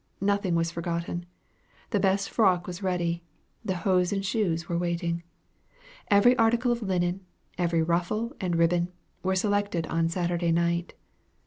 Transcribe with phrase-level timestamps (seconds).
[0.19, 1.27] Nothing was forgotten.
[1.91, 3.21] The best frock was ready;
[3.63, 5.21] the hose and shoes were waiting.
[6.09, 7.23] Every article of linen,
[7.59, 8.87] every ruffle and ribbon,
[9.21, 10.95] were selected on Saturday night.